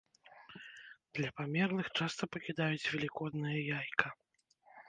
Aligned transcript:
Для 1.19 1.29
памерлых 1.41 1.87
часта 1.97 2.23
пакідаюць 2.37 2.89
велікоднае 2.97 3.57
яйка. 3.79 4.07